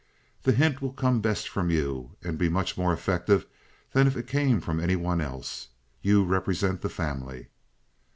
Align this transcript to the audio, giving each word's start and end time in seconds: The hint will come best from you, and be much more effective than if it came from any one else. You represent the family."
The 0.41 0.53
hint 0.53 0.81
will 0.81 0.93
come 0.93 1.21
best 1.21 1.47
from 1.47 1.69
you, 1.69 2.13
and 2.23 2.39
be 2.39 2.49
much 2.49 2.75
more 2.75 2.91
effective 2.91 3.45
than 3.93 4.07
if 4.07 4.17
it 4.17 4.25
came 4.25 4.59
from 4.59 4.79
any 4.79 4.95
one 4.95 5.21
else. 5.21 5.67
You 6.01 6.23
represent 6.23 6.81
the 6.81 6.89
family." 6.89 7.49